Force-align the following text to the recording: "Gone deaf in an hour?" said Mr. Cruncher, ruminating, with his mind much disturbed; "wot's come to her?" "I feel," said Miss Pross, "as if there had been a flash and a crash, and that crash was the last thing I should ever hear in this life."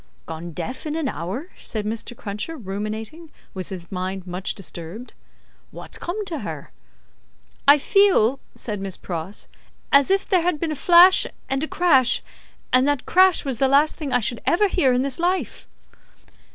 "Gone 0.25 0.51
deaf 0.51 0.87
in 0.87 0.95
an 0.95 1.07
hour?" 1.07 1.49
said 1.59 1.85
Mr. 1.85 2.17
Cruncher, 2.17 2.57
ruminating, 2.57 3.29
with 3.53 3.69
his 3.69 3.85
mind 3.91 4.25
much 4.25 4.55
disturbed; 4.55 5.13
"wot's 5.71 5.99
come 5.99 6.25
to 6.25 6.39
her?" 6.39 6.71
"I 7.67 7.77
feel," 7.77 8.39
said 8.55 8.81
Miss 8.81 8.97
Pross, 8.97 9.47
"as 9.91 10.09
if 10.09 10.27
there 10.27 10.41
had 10.41 10.59
been 10.59 10.71
a 10.71 10.75
flash 10.75 11.27
and 11.47 11.63
a 11.63 11.67
crash, 11.67 12.23
and 12.73 12.87
that 12.87 13.05
crash 13.05 13.45
was 13.45 13.59
the 13.59 13.67
last 13.67 13.93
thing 13.95 14.11
I 14.11 14.21
should 14.21 14.41
ever 14.43 14.67
hear 14.67 14.91
in 14.91 15.03
this 15.03 15.19
life." 15.19 15.67